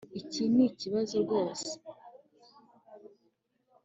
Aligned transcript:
Iki 0.19 0.43
nikibazo 0.53 1.15
rwose 1.25 1.69